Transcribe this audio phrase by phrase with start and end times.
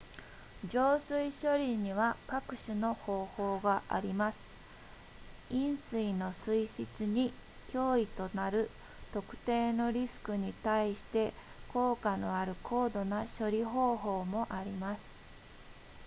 [0.67, 4.49] 浄水処理には各種の方法があります
[5.51, 7.31] 飲水の水質に
[7.69, 8.71] 脅威となる
[9.13, 11.35] 特定のリスクに対して
[11.71, 15.05] 効果のある高度な処理方法もあります